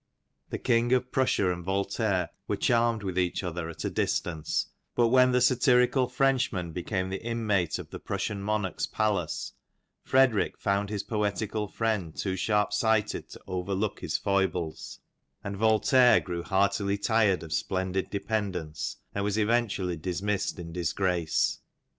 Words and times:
The 0.49 0.57
king 0.57 0.93
of 0.93 1.11
Prussia 1.11 1.53
and 1.53 1.63
Voltaire 1.63 2.31
were 2.47 2.55
charmed 2.57 3.03
with 3.03 3.19
each 3.19 3.43
other 3.43 3.69
at 3.69 3.85
a 3.85 3.89
dis 3.91 4.19
tance; 4.19 4.65
but 4.95 5.09
when 5.09 5.31
the 5.31 5.41
satirical 5.41 6.07
Frenchman 6.07 6.71
became 6.71 7.09
the 7.11 7.21
inmate 7.23 7.77
of 7.77 7.91
the 7.91 7.99
Prussian 7.99 8.41
monarch's 8.41 8.87
palace, 8.87 9.53
Frederic 10.03 10.57
found 10.57 10.89
his 10.89 11.03
poetical 11.03 11.67
friend 11.67 12.15
too 12.15 12.35
sharp 12.35 12.73
sighted 12.73 13.29
to 13.29 13.41
overlook 13.45 13.99
his 13.99 14.17
foibles, 14.17 14.97
and 15.43 15.55
Voltaire 15.55 16.17
XV 16.17 16.25
grew 16.25 16.41
heartily 16.41 16.97
tired 16.97 17.43
of 17.43 17.53
splendid 17.53 18.09
dependence, 18.09 18.97
and 19.13 19.23
was 19.23 19.37
eventually 19.37 19.97
dismissed 19.97 20.57
in 20.57 20.73
disgrace. 20.73 21.59